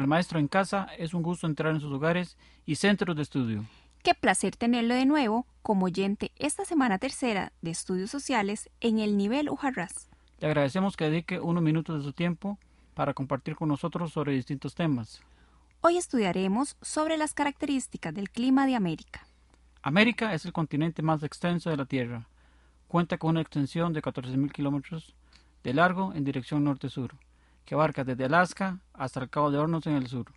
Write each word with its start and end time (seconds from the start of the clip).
El 0.00 0.06
maestro 0.06 0.38
en 0.38 0.48
casa 0.48 0.88
es 0.98 1.14
un 1.14 1.22
gusto 1.22 1.46
entrar 1.46 1.74
en 1.74 1.80
sus 1.80 1.92
hogares 1.92 2.36
y 2.66 2.76
centros 2.76 3.16
de 3.16 3.22
estudio. 3.22 3.64
Qué 4.02 4.14
placer 4.14 4.56
tenerlo 4.56 4.94
de 4.94 5.04
nuevo 5.04 5.46
como 5.62 5.86
oyente 5.86 6.32
esta 6.38 6.64
semana 6.64 6.98
tercera 6.98 7.52
de 7.60 7.70
Estudios 7.70 8.10
Sociales 8.10 8.70
en 8.80 8.98
el 8.98 9.16
nivel 9.16 9.50
Ujarras. 9.50 10.08
Le 10.38 10.46
agradecemos 10.46 10.96
que 10.96 11.04
dedique 11.04 11.38
unos 11.38 11.62
minutos 11.62 11.98
de 11.98 12.04
su 12.04 12.12
tiempo 12.14 12.58
para 12.94 13.12
compartir 13.12 13.56
con 13.56 13.68
nosotros 13.68 14.12
sobre 14.12 14.32
distintos 14.32 14.74
temas. 14.74 15.20
Hoy 15.82 15.98
estudiaremos 15.98 16.76
sobre 16.80 17.16
las 17.16 17.34
características 17.34 18.14
del 18.14 18.30
clima 18.30 18.66
de 18.66 18.74
América. 18.74 19.26
América 19.82 20.34
es 20.34 20.44
el 20.44 20.52
continente 20.52 21.02
más 21.02 21.22
extenso 21.22 21.70
de 21.70 21.76
la 21.76 21.86
Tierra. 21.86 22.26
Cuenta 22.88 23.18
con 23.18 23.30
una 23.30 23.40
extensión 23.40 23.92
de 23.92 24.02
14.000 24.02 24.50
kilómetros 24.52 25.14
de 25.62 25.74
largo 25.74 26.12
en 26.14 26.24
dirección 26.24 26.64
norte-sur, 26.64 27.14
que 27.64 27.74
abarca 27.74 28.04
desde 28.04 28.24
Alaska 28.24 28.78
hasta 28.92 29.20
el 29.20 29.30
Cabo 29.30 29.50
de 29.50 29.58
Hornos 29.58 29.86
en 29.86 29.94
el 29.94 30.06
sur. 30.06 30.32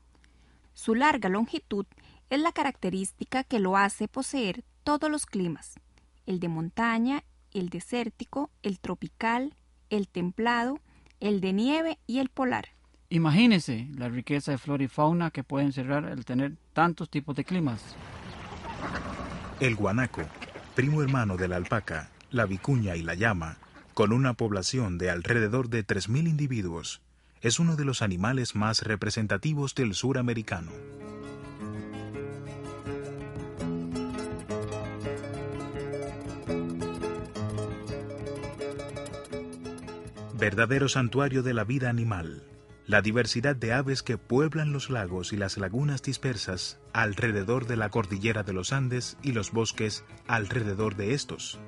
Su 0.73 0.95
larga 0.95 1.29
longitud 1.29 1.85
es 2.29 2.39
la 2.39 2.52
característica 2.52 3.43
que 3.43 3.59
lo 3.59 3.77
hace 3.77 4.07
poseer 4.07 4.63
todos 4.83 5.09
los 5.09 5.25
climas, 5.25 5.79
el 6.25 6.39
de 6.39 6.47
montaña, 6.47 7.23
el 7.51 7.69
desértico, 7.69 8.49
el 8.63 8.79
tropical, 8.79 9.55
el 9.89 10.07
templado, 10.07 10.79
el 11.19 11.41
de 11.41 11.53
nieve 11.53 11.99
y 12.07 12.19
el 12.19 12.29
polar. 12.29 12.69
Imagínese 13.09 13.88
la 13.95 14.09
riqueza 14.09 14.51
de 14.51 14.57
flora 14.57 14.83
y 14.83 14.88
fauna 14.88 15.29
que 15.29 15.44
puede 15.44 15.66
encerrar 15.66 16.05
el 16.05 16.25
tener 16.25 16.57
tantos 16.73 17.09
tipos 17.09 17.35
de 17.35 17.44
climas. 17.44 17.95
El 19.59 19.75
guanaco, 19.75 20.23
primo 20.75 21.03
hermano 21.03 21.38
de 21.38 21.47
la 21.47 21.57
alpaca, 21.57 22.09
la 22.31 22.45
vicuña 22.45 22.95
y 22.95 23.03
la 23.03 23.13
llama, 23.13 23.57
con 23.94 24.11
una 24.11 24.33
población 24.33 24.97
de 24.97 25.11
alrededor 25.11 25.69
de 25.69 25.85
3.000 25.85 26.27
individuos, 26.27 27.01
es 27.44 27.59
uno 27.59 27.75
de 27.75 27.83
los 27.83 28.02
animales 28.02 28.55
más 28.55 28.83
representativos 28.83 29.75
del 29.75 29.94
sur 29.94 30.17
americano. 30.17 30.72
Verdadero 40.39 40.88
santuario 40.88 41.44
de 41.44 41.53
la 41.53 41.66
vida 41.66 41.89
animal, 41.89 42.44
la 42.88 43.02
diversidad 43.02 43.57
de 43.57 43.73
aves 43.73 44.03
que 44.03 44.17
pueblan 44.17 44.72
los 44.72 44.89
lagos 44.89 45.33
y 45.33 45.38
las 45.38 45.57
lagunas 45.57 46.02
dispersas 46.02 46.80
alrededor 46.94 47.67
de 47.67 47.75
la 47.75 47.89
cordillera 47.89 48.44
de 48.44 48.53
los 48.53 48.72
Andes 48.72 49.17
y 49.22 49.33
los 49.33 49.52
bosques 49.52 50.05
alrededor 50.28 50.95
de 50.95 51.13
estos. 51.13 51.59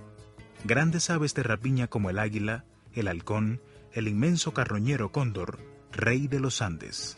Grandes 0.63 1.09
aves 1.09 1.33
de 1.35 1.43
rapiña 1.43 1.87
como 1.87 2.09
el 2.09 2.19
águila, 2.19 2.63
el 2.93 3.09
halcón, 3.09 3.61
el 3.95 4.09
inmenso 4.09 4.53
carroñero 4.53 5.13
cóndor, 5.13 5.57
rey 5.93 6.27
de 6.27 6.41
los 6.41 6.61
Andes. 6.61 7.17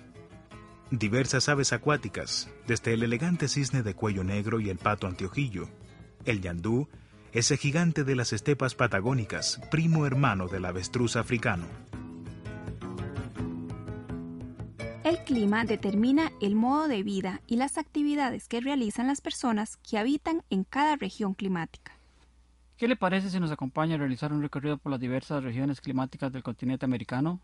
Diversas 0.91 1.49
aves 1.49 1.73
acuáticas, 1.73 2.51
desde 2.67 2.93
el 2.93 3.01
elegante 3.01 3.47
cisne 3.47 3.81
de 3.81 3.95
cuello 3.95 4.23
negro 4.23 4.59
y 4.59 4.69
el 4.69 4.77
pato 4.77 5.07
anteojillo, 5.07 5.67
el 6.25 6.39
yandú, 6.39 6.87
ese 7.31 7.57
gigante 7.57 8.03
de 8.03 8.15
las 8.15 8.31
estepas 8.31 8.75
patagónicas, 8.75 9.59
primo 9.71 10.05
hermano 10.05 10.47
del 10.47 10.65
avestruz 10.65 11.15
africano. 11.15 11.65
El 15.03 15.17
clima 15.23 15.65
determina 15.65 16.31
el 16.41 16.53
modo 16.53 16.87
de 16.87 17.01
vida 17.01 17.41
y 17.47 17.55
las 17.55 17.79
actividades 17.79 18.47
que 18.47 18.61
realizan 18.61 19.07
las 19.07 19.21
personas 19.21 19.77
que 19.77 19.97
habitan 19.97 20.43
en 20.51 20.63
cada 20.63 20.95
región 20.95 21.33
climática. 21.33 21.96
¿Qué 22.77 22.87
le 22.87 22.95
parece 22.95 23.31
si 23.31 23.39
nos 23.39 23.51
acompaña 23.51 23.95
a 23.95 23.97
realizar 23.97 24.31
un 24.31 24.43
recorrido 24.43 24.77
por 24.77 24.91
las 24.91 25.01
diversas 25.01 25.43
regiones 25.43 25.81
climáticas 25.81 26.31
del 26.31 26.43
continente 26.43 26.85
americano? 26.85 27.41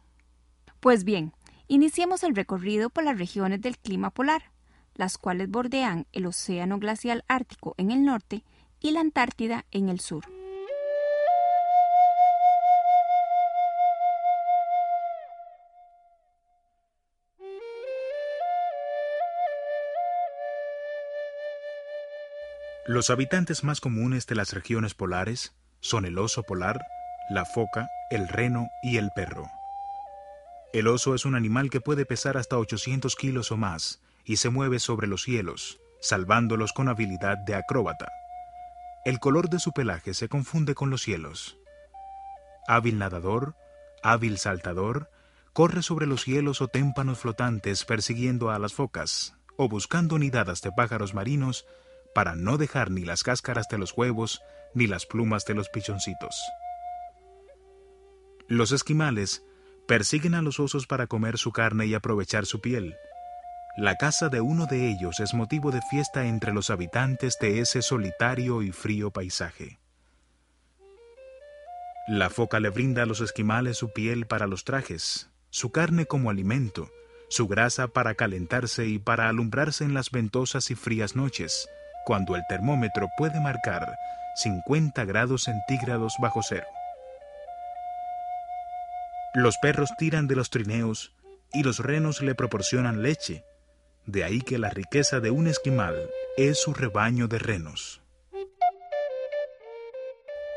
Pues 0.80 1.04
bien, 1.04 1.34
iniciemos 1.68 2.24
el 2.24 2.36
recorrido 2.36 2.92
por 2.92 3.04
las 3.04 3.18
regiones 3.18 3.60
del 3.62 3.80
clima 3.80 4.12
polar, 4.12 4.52
las 4.94 5.18
cuales 5.18 5.50
bordean 5.50 6.06
el 6.12 6.28
Océano 6.28 6.78
Glacial 6.78 7.24
Ártico 7.28 7.74
en 7.78 7.90
el 7.90 8.04
norte 8.04 8.44
y 8.80 8.92
la 8.92 9.00
Antártida 9.00 9.66
en 9.72 9.90
el 9.90 10.00
sur. 10.00 10.24
Los 22.86 23.10
habitantes 23.10 23.64
más 23.64 23.80
comunes 23.80 24.28
de 24.28 24.36
las 24.36 24.52
regiones 24.52 24.94
polares 24.94 25.56
son 25.80 26.04
el 26.04 26.18
oso 26.18 26.44
polar, 26.44 26.82
la 27.30 27.46
foca, 27.46 27.88
el 28.10 28.28
reno 28.28 28.68
y 28.82 28.98
el 28.98 29.10
perro. 29.16 29.50
El 30.74 30.90
oso 30.90 31.16
es 31.16 31.24
un 31.24 31.36
animal 31.36 31.70
que 31.70 31.80
puede 31.80 32.06
pesar 32.06 32.36
hasta 32.36 32.58
800 32.58 33.16
kilos 33.16 33.54
o 33.54 33.58
más 33.58 34.02
y 34.26 34.36
se 34.36 34.50
mueve 34.50 34.80
sobre 34.80 35.08
los 35.08 35.24
cielos, 35.24 35.80
salvándolos 36.02 36.74
con 36.74 36.90
habilidad 36.90 37.38
de 37.38 37.56
acróbata. 37.56 38.10
El 39.06 39.20
color 39.20 39.50
de 39.50 39.60
su 39.60 39.72
pelaje 39.72 40.14
se 40.14 40.28
confunde 40.28 40.76
con 40.76 40.90
los 40.90 41.04
cielos. 41.04 41.58
Hábil 42.68 43.00
nadador, 43.00 43.56
hábil 44.04 44.38
saltador, 44.38 45.10
corre 45.54 45.84
sobre 45.84 46.06
los 46.06 46.24
cielos 46.24 46.62
o 46.62 46.68
témpanos 46.68 47.20
flotantes 47.20 47.86
persiguiendo 47.86 48.52
a 48.52 48.60
las 48.60 48.74
focas 48.74 49.36
o 49.56 49.70
buscando 49.70 50.20
nidadas 50.20 50.62
de 50.62 50.74
pájaros 50.74 51.14
marinos 51.14 51.66
para 52.14 52.36
no 52.36 52.58
dejar 52.58 52.92
ni 52.92 53.04
las 53.04 53.24
cáscaras 53.24 53.68
de 53.70 53.78
los 53.78 53.98
huevos 53.98 54.42
ni 54.74 54.88
las 54.88 55.06
plumas 55.06 55.46
de 55.46 55.54
los 55.54 55.70
pichoncitos. 55.70 56.42
Los 58.48 58.72
esquimales 58.72 59.44
persiguen 59.88 60.36
a 60.36 60.42
los 60.42 60.60
osos 60.60 60.88
para 60.88 61.08
comer 61.08 61.38
su 61.38 61.52
carne 61.52 61.86
y 61.86 61.94
aprovechar 61.94 62.46
su 62.46 62.62
piel. 62.62 62.96
La 63.76 63.96
casa 63.96 64.30
de 64.30 64.42
uno 64.42 64.66
de 64.66 64.90
ellos 64.90 65.20
es 65.20 65.34
motivo 65.34 65.72
de 65.72 65.82
fiesta 65.90 66.26
entre 66.26 66.54
los 66.54 66.70
habitantes 66.70 67.38
de 67.40 67.60
ese 67.60 67.82
solitario 67.82 68.62
y 68.62 68.72
frío 68.72 69.12
paisaje. 69.12 69.80
La 72.08 72.30
foca 72.30 72.60
le 72.60 72.70
brinda 72.70 73.04
a 73.04 73.06
los 73.06 73.22
esquimales 73.22 73.78
su 73.78 73.92
piel 73.94 74.28
para 74.28 74.46
los 74.46 74.66
trajes, 74.66 75.30
su 75.50 75.72
carne 75.72 76.06
como 76.06 76.30
alimento, 76.30 76.92
su 77.30 77.48
grasa 77.48 77.88
para 77.88 78.14
calentarse 78.16 78.86
y 78.86 79.00
para 79.00 79.30
alumbrarse 79.30 79.86
en 79.86 79.94
las 79.94 80.12
ventosas 80.12 80.70
y 80.70 80.76
frías 80.76 81.16
noches, 81.16 81.68
cuando 82.06 82.36
el 82.36 82.44
termómetro 82.48 83.10
puede 83.18 83.40
marcar 83.40 83.98
50 84.36 85.06
grados 85.06 85.44
centígrados 85.44 86.16
bajo 86.20 86.42
cero. 86.42 86.68
Los 89.34 89.58
perros 89.58 89.92
tiran 89.98 90.28
de 90.28 90.36
los 90.36 90.50
trineos 90.50 91.14
y 91.52 91.64
los 91.64 91.80
renos 91.80 92.22
le 92.22 92.36
proporcionan 92.36 93.02
leche, 93.02 93.44
de 94.06 94.24
ahí 94.24 94.42
que 94.42 94.58
la 94.58 94.70
riqueza 94.70 95.20
de 95.20 95.32
un 95.32 95.48
esquimal 95.48 96.10
es 96.38 96.62
su 96.62 96.74
rebaño 96.74 97.28
de 97.28 97.40
renos. 97.40 98.02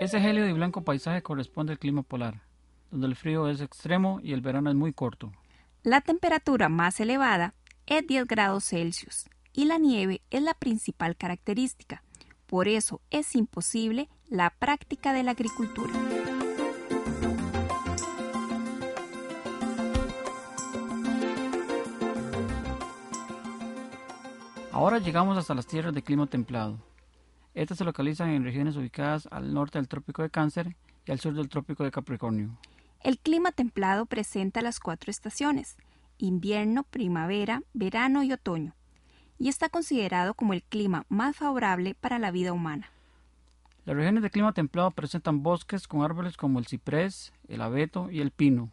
Ese 0.01 0.21
gélido 0.21 0.47
y 0.47 0.53
blanco 0.53 0.85
paisaje 0.85 1.23
corresponde 1.23 1.73
al 1.73 1.79
clima 1.79 2.03
polar, 2.03 2.43
donde 2.91 3.07
el 3.07 3.17
frío 3.17 3.49
es 3.49 3.63
extremo 3.63 4.21
y 4.23 4.35
el 4.35 4.43
verano 4.43 4.69
es 4.69 4.77
muy 4.77 4.93
corto. 4.93 5.33
La 5.83 6.03
temperatura 6.03 6.69
más 6.69 7.01
elevada 7.01 7.55
es 7.87 8.07
10 8.07 8.27
grados 8.27 8.65
Celsius 8.65 9.27
y 9.57 9.65
la 9.65 9.79
nieve 9.79 10.21
es 10.31 10.43
la 10.43 10.55
principal 10.55 11.17
característica. 11.17 12.03
Por 12.47 12.69
eso 12.69 13.01
es 13.11 13.35
imposible 13.35 14.09
la 14.29 14.51
práctica 14.51 15.15
de 15.15 15.23
la 15.23 15.31
agricultura. 15.33 15.93
Ahora 24.71 24.99
llegamos 24.99 25.39
hasta 25.39 25.55
las 25.55 25.67
tierras 25.67 25.95
de 25.95 26.03
clima 26.03 26.27
templado. 26.27 26.79
Estas 27.55 27.79
se 27.79 27.85
localizan 27.85 28.29
en 28.29 28.45
regiones 28.45 28.77
ubicadas 28.77 29.27
al 29.31 29.55
norte 29.55 29.79
del 29.79 29.89
trópico 29.89 30.21
de 30.21 30.29
Cáncer 30.29 30.77
y 31.07 31.13
al 31.13 31.19
sur 31.19 31.33
del 31.33 31.49
trópico 31.49 31.83
de 31.83 31.91
Capricornio. 31.91 32.59
El 33.01 33.19
clima 33.19 33.53
templado 33.53 34.05
presenta 34.05 34.61
las 34.61 34.81
cuatro 34.81 35.11
estaciones, 35.11 35.79
invierno, 36.19 36.83
primavera, 36.83 37.63
verano 37.73 38.23
y 38.23 38.33
otoño, 38.33 38.76
y 39.39 39.49
está 39.49 39.69
considerado 39.69 40.35
como 40.35 40.53
el 40.53 40.63
clima 40.63 41.05
más 41.09 41.37
favorable 41.37 41.95
para 41.95 42.19
la 42.19 42.31
vida 42.31 42.53
humana. 42.53 42.91
Las 43.85 43.97
regiones 43.97 44.23
de 44.23 44.31
clima 44.31 44.53
templado 44.53 44.91
presentan 44.91 45.43
bosques 45.43 45.87
con 45.87 46.03
árboles 46.03 46.37
como 46.37 46.59
el 46.59 46.67
ciprés, 46.67 47.33
el 47.49 47.61
abeto 47.61 48.11
y 48.11 48.21
el 48.21 48.33
pino. 48.33 48.71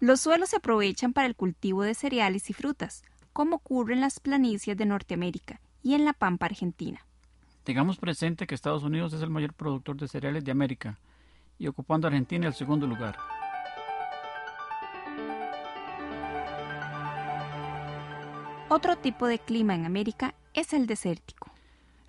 Los 0.00 0.20
suelos 0.20 0.48
se 0.48 0.56
aprovechan 0.56 1.12
para 1.12 1.26
el 1.26 1.36
cultivo 1.36 1.82
de 1.82 1.94
cereales 1.94 2.48
y 2.48 2.54
frutas, 2.54 3.04
como 3.32 3.56
ocurre 3.56 3.94
en 3.94 4.00
las 4.00 4.20
planicies 4.20 4.76
de 4.76 4.86
Norteamérica 4.86 5.60
y 5.82 5.94
en 5.94 6.04
la 6.04 6.12
pampa 6.12 6.46
argentina. 6.46 7.04
Tengamos 7.64 7.98
presente 7.98 8.46
que 8.46 8.54
Estados 8.54 8.82
Unidos 8.82 9.12
es 9.12 9.22
el 9.22 9.30
mayor 9.30 9.52
productor 9.52 9.96
de 9.96 10.08
cereales 10.08 10.44
de 10.44 10.50
América 10.50 10.98
y 11.58 11.68
ocupando 11.68 12.08
Argentina 12.08 12.46
el 12.46 12.54
segundo 12.54 12.86
lugar. 12.86 13.16
Otro 18.74 18.96
tipo 18.96 19.26
de 19.26 19.38
clima 19.38 19.74
en 19.74 19.84
América 19.84 20.34
es 20.54 20.72
el 20.72 20.86
desértico. 20.86 21.50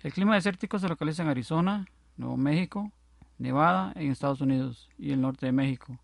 El 0.02 0.14
clima 0.14 0.34
desértico 0.34 0.78
se 0.78 0.88
localiza 0.88 1.22
en 1.22 1.28
Arizona, 1.28 1.84
Nuevo 2.16 2.38
México, 2.38 2.90
Nevada 3.36 3.92
en 3.96 4.10
Estados 4.10 4.40
Unidos 4.40 4.88
y 4.96 5.12
el 5.12 5.20
norte 5.20 5.44
de 5.44 5.52
México, 5.52 5.98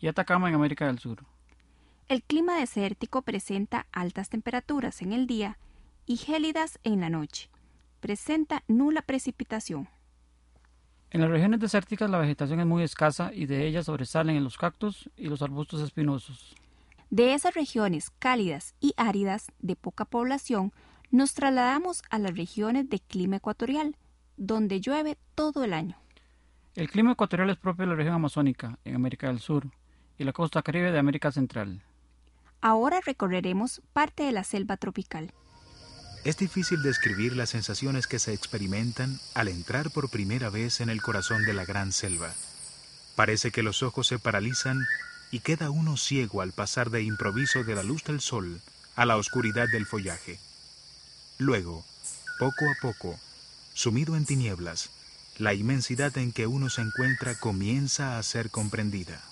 y 0.00 0.06
Atacama 0.06 0.48
en 0.48 0.54
América 0.54 0.86
del 0.86 0.98
Sur. 0.98 1.18
El 2.08 2.22
clima 2.22 2.56
desértico 2.56 3.20
presenta 3.20 3.88
altas 3.92 4.30
temperaturas 4.30 5.02
en 5.02 5.12
el 5.12 5.26
día 5.26 5.58
y 6.06 6.16
gélidas 6.16 6.78
en 6.82 7.02
la 7.02 7.10
noche. 7.10 7.50
Presenta 8.00 8.62
nula 8.68 9.02
precipitación. 9.02 9.86
En 11.10 11.20
las 11.20 11.28
regiones 11.28 11.60
desérticas 11.60 12.08
la 12.08 12.16
vegetación 12.16 12.60
es 12.60 12.66
muy 12.66 12.82
escasa 12.84 13.34
y 13.34 13.44
de 13.44 13.66
ellas 13.66 13.84
sobresalen 13.84 14.42
los 14.42 14.56
cactus 14.56 15.10
y 15.14 15.26
los 15.28 15.42
arbustos 15.42 15.82
espinosos. 15.82 16.56
De 17.10 17.34
esas 17.34 17.54
regiones 17.54 18.10
cálidas 18.18 18.74
y 18.80 18.92
áridas 18.96 19.46
de 19.60 19.76
poca 19.76 20.04
población, 20.04 20.72
nos 21.10 21.34
trasladamos 21.34 22.02
a 22.10 22.18
las 22.18 22.36
regiones 22.36 22.90
de 22.90 22.98
clima 22.98 23.36
ecuatorial, 23.36 23.96
donde 24.36 24.80
llueve 24.80 25.16
todo 25.34 25.62
el 25.62 25.72
año. 25.72 25.96
El 26.74 26.90
clima 26.90 27.12
ecuatorial 27.12 27.50
es 27.50 27.56
propio 27.56 27.84
de 27.84 27.90
la 27.90 27.96
región 27.96 28.14
amazónica, 28.14 28.78
en 28.84 28.96
América 28.96 29.28
del 29.28 29.38
Sur, 29.38 29.70
y 30.18 30.24
la 30.24 30.32
costa 30.32 30.62
caribe 30.62 30.90
de 30.90 30.98
América 30.98 31.30
Central. 31.30 31.82
Ahora 32.60 33.00
recorreremos 33.04 33.82
parte 33.92 34.24
de 34.24 34.32
la 34.32 34.44
selva 34.44 34.76
tropical. 34.76 35.32
Es 36.24 36.36
difícil 36.36 36.82
describir 36.82 37.36
las 37.36 37.50
sensaciones 37.50 38.08
que 38.08 38.18
se 38.18 38.32
experimentan 38.32 39.20
al 39.34 39.46
entrar 39.46 39.90
por 39.92 40.10
primera 40.10 40.50
vez 40.50 40.80
en 40.80 40.90
el 40.90 41.00
corazón 41.00 41.44
de 41.44 41.54
la 41.54 41.64
gran 41.64 41.92
selva. 41.92 42.34
Parece 43.14 43.52
que 43.52 43.62
los 43.62 43.84
ojos 43.84 44.08
se 44.08 44.18
paralizan 44.18 44.84
y 45.30 45.40
queda 45.40 45.70
uno 45.70 45.96
ciego 45.96 46.42
al 46.42 46.52
pasar 46.52 46.90
de 46.90 47.02
improviso 47.02 47.64
de 47.64 47.74
la 47.74 47.82
luz 47.82 48.04
del 48.04 48.20
sol 48.20 48.60
a 48.94 49.04
la 49.04 49.16
oscuridad 49.16 49.68
del 49.68 49.86
follaje. 49.86 50.38
Luego, 51.38 51.84
poco 52.38 52.64
a 52.70 52.74
poco, 52.80 53.18
sumido 53.74 54.16
en 54.16 54.24
tinieblas, 54.24 54.90
la 55.38 55.52
inmensidad 55.52 56.16
en 56.16 56.32
que 56.32 56.46
uno 56.46 56.70
se 56.70 56.80
encuentra 56.80 57.34
comienza 57.34 58.18
a 58.18 58.22
ser 58.22 58.50
comprendida. 58.50 59.22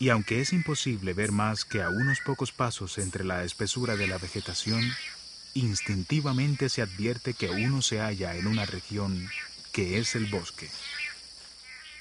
Y 0.00 0.10
aunque 0.10 0.40
es 0.40 0.52
imposible 0.52 1.12
ver 1.12 1.32
más 1.32 1.64
que 1.64 1.82
a 1.82 1.90
unos 1.90 2.20
pocos 2.20 2.52
pasos 2.52 2.98
entre 2.98 3.24
la 3.24 3.44
espesura 3.44 3.96
de 3.96 4.06
la 4.06 4.18
vegetación, 4.18 4.82
instintivamente 5.54 6.68
se 6.68 6.82
advierte 6.82 7.34
que 7.34 7.50
uno 7.50 7.82
se 7.82 8.00
halla 8.00 8.36
en 8.36 8.46
una 8.46 8.64
región 8.64 9.28
que 9.72 9.98
es 9.98 10.14
el 10.14 10.26
bosque. 10.26 10.68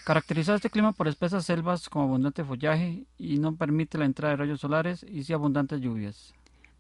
Caracteriza 0.08 0.56
este 0.56 0.70
clima 0.70 0.94
por 0.94 1.10
espesas 1.10 1.46
selvas 1.46 1.90
con 1.90 2.04
abundante 2.04 2.46
follaje 2.46 3.04
y 3.18 3.40
no 3.40 3.58
permite 3.58 3.98
la 3.98 4.06
entrada 4.06 4.32
de 4.32 4.38
rayos 4.38 4.62
solares 4.62 5.04
y 5.04 5.26
sí 5.26 5.34
abundantes 5.34 5.82
lluvias. 5.82 6.34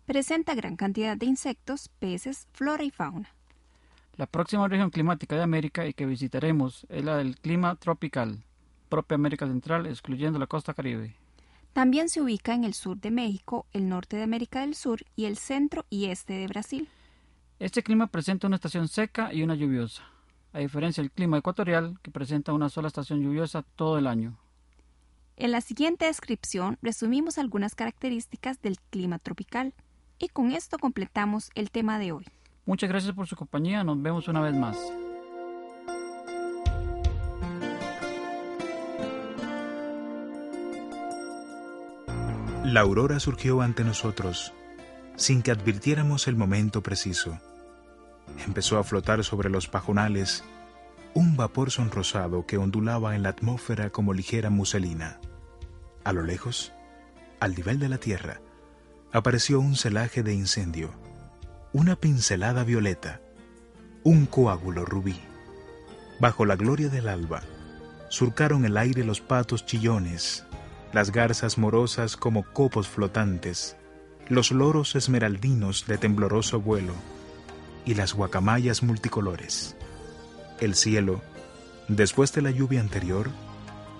Presenta 0.05 0.55
gran 0.55 0.77
cantidad 0.77 1.17
de 1.17 1.25
insectos, 1.25 1.89
peces, 1.99 2.47
flora 2.53 2.85
y 2.85 2.89
fauna. 2.89 3.27
La 4.15 4.27
próxima 4.27 4.69
región 4.69 4.91
climática 4.91 5.35
de 5.35 5.43
América 5.43 5.85
y 5.85 5.93
que 5.93 6.05
visitaremos 6.05 6.87
es 6.87 7.03
la 7.03 7.17
del 7.17 7.35
clima 7.35 7.75
tropical, 7.75 8.45
propia 8.87 9.15
América 9.15 9.45
Central, 9.45 9.87
excluyendo 9.87 10.39
la 10.39 10.47
costa 10.47 10.73
caribe. 10.73 11.13
También 11.73 12.07
se 12.07 12.21
ubica 12.21 12.53
en 12.53 12.63
el 12.63 12.73
sur 12.73 12.95
de 12.95 13.11
México, 13.11 13.65
el 13.73 13.89
norte 13.89 14.15
de 14.15 14.23
América 14.23 14.61
del 14.61 14.73
Sur 14.73 15.01
y 15.17 15.25
el 15.25 15.35
centro 15.35 15.85
y 15.89 16.05
este 16.05 16.31
de 16.31 16.47
Brasil. 16.47 16.87
Este 17.59 17.83
clima 17.83 18.07
presenta 18.07 18.47
una 18.47 18.55
estación 18.55 18.87
seca 18.87 19.33
y 19.33 19.43
una 19.43 19.55
lluviosa 19.55 20.16
a 20.57 20.59
diferencia 20.59 21.03
del 21.03 21.11
clima 21.11 21.37
ecuatorial, 21.37 21.99
que 22.01 22.09
presenta 22.09 22.51
una 22.51 22.67
sola 22.67 22.87
estación 22.87 23.21
lluviosa 23.21 23.61
todo 23.75 23.99
el 23.99 24.07
año. 24.07 24.39
En 25.35 25.51
la 25.51 25.61
siguiente 25.61 26.05
descripción 26.05 26.79
resumimos 26.81 27.37
algunas 27.37 27.75
características 27.75 28.59
del 28.59 28.79
clima 28.89 29.19
tropical 29.19 29.75
y 30.17 30.29
con 30.29 30.51
esto 30.51 30.79
completamos 30.79 31.51
el 31.53 31.69
tema 31.69 31.99
de 31.99 32.11
hoy. 32.11 32.25
Muchas 32.65 32.89
gracias 32.89 33.13
por 33.13 33.27
su 33.27 33.35
compañía, 33.35 33.83
nos 33.83 34.01
vemos 34.01 34.27
una 34.27 34.41
vez 34.41 34.55
más. 34.55 34.77
La 42.65 42.81
aurora 42.81 43.19
surgió 43.19 43.61
ante 43.61 43.83
nosotros 43.83 44.53
sin 45.15 45.43
que 45.43 45.51
advirtiéramos 45.51 46.27
el 46.27 46.35
momento 46.35 46.81
preciso 46.81 47.39
empezó 48.45 48.77
a 48.77 48.83
flotar 48.83 49.23
sobre 49.23 49.49
los 49.49 49.67
pajonales 49.67 50.43
un 51.13 51.35
vapor 51.35 51.71
sonrosado 51.71 52.45
que 52.45 52.57
ondulaba 52.57 53.15
en 53.15 53.23
la 53.23 53.29
atmósfera 53.29 53.89
como 53.89 54.13
ligera 54.13 54.49
muselina. 54.49 55.19
A 56.03 56.13
lo 56.13 56.21
lejos, 56.21 56.73
al 57.39 57.55
nivel 57.55 57.79
de 57.79 57.89
la 57.89 57.97
tierra, 57.97 58.39
apareció 59.11 59.59
un 59.59 59.75
celaje 59.75 60.21
de 60.21 60.33
incendio, 60.33 60.91
una 61.73 61.95
pincelada 61.95 62.63
violeta, 62.63 63.21
un 64.03 64.25
coágulo 64.25 64.85
rubí. 64.85 65.19
Bajo 66.19 66.45
la 66.45 66.55
gloria 66.55 66.89
del 66.89 67.07
alba, 67.07 67.41
surcaron 68.09 68.65
el 68.65 68.77
aire 68.77 69.03
los 69.03 69.19
patos 69.21 69.65
chillones, 69.65 70.45
las 70.93 71.11
garzas 71.11 71.57
morosas 71.57 72.15
como 72.15 72.43
copos 72.43 72.87
flotantes, 72.87 73.75
los 74.29 74.51
loros 74.51 74.95
esmeraldinos 74.95 75.85
de 75.87 75.97
tembloroso 75.97 76.61
vuelo, 76.61 76.93
y 77.87 77.95
las 77.95 78.13
guacamayas 78.13 78.83
multicolores. 78.83 79.75
El 80.59 80.75
cielo, 80.75 81.21
después 81.87 82.33
de 82.33 82.43
la 82.43 82.51
lluvia 82.51 82.81
anterior, 82.81 83.29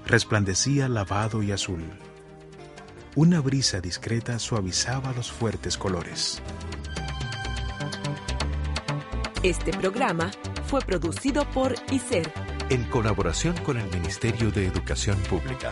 resplandecía 0.05 0.89
lavado 0.89 1.41
y 1.41 1.51
azul. 1.51 1.83
Una 3.15 3.39
brisa 3.39 3.79
discreta 3.79 4.37
suavizaba 4.37 5.13
los 5.13 5.31
fuertes 5.31 5.77
colores. 5.77 6.41
Este 9.41 9.71
programa 9.71 10.31
fue 10.67 10.81
producido 10.81 11.49
por 11.51 11.73
ICER 11.89 12.31
en 12.69 12.83
colaboración 12.85 13.56
con 13.63 13.77
el 13.77 13.89
Ministerio 13.89 14.51
de 14.51 14.67
Educación 14.67 15.17
Pública. 15.29 15.71